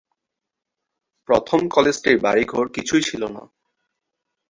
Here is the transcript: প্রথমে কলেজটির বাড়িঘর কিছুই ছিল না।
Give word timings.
প্রথমে 1.29 1.65
কলেজটির 1.69 2.17
বাড়িঘর 2.19 2.65
কিছুই 2.69 3.01
ছিল 3.01 3.21
না। 3.27 3.43